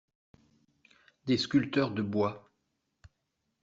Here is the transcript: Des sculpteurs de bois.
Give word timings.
Des 1.27 1.37
sculpteurs 1.37 1.91
de 1.91 2.01
bois. 2.01 2.49